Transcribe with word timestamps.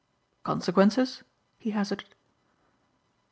"Consequences?" 0.41 1.21
he 1.59 1.69
hazarded. 1.69 2.15